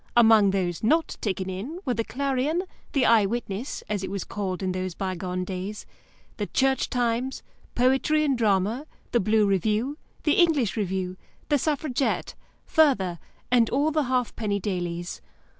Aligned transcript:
Among 0.17 0.49
those 0.49 0.81
not 0.81 1.15
taken 1.21 1.47
in 1.47 1.79
were 1.85 1.93
the 1.93 2.03
Clarion, 2.03 2.63
the 2.93 3.05
Eye 3.05 3.27
Witness 3.27 3.83
(as 3.87 4.03
it 4.03 4.09
was 4.09 4.23
called 4.23 4.63
in 4.63 4.71
those 4.71 4.95
bygone 4.95 5.43
days) 5.43 5.85
the 6.37 6.47
Church 6.47 6.89
Times, 6.89 7.43
Poetry 7.75 8.23
and 8.23 8.35
Drama, 8.35 8.87
the 9.11 9.19
Blue 9.19 9.45
Review, 9.45 9.99
the 10.23 10.39
English 10.41 10.75
Review, 10.75 11.17
the 11.49 11.59
Suffragette, 11.59 12.33
Further, 12.65 13.19
and 13.51 13.69
all 13.69 13.91
the 13.91 14.05
halfpenny 14.05 14.59
dailies. 14.59 15.21